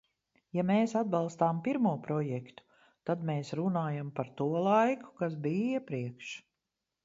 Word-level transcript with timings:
Ja 0.59 0.63
mēs 0.69 0.95
atbalstām 1.01 1.59
pirmo 1.67 1.91
projektu, 2.07 2.65
tad 3.11 3.27
mēs 3.33 3.53
runājam 3.61 4.11
par 4.21 4.35
to 4.41 4.51
laiku, 4.69 5.15
kas 5.23 5.41
bija 5.49 5.71
iepriekš. 5.79 6.37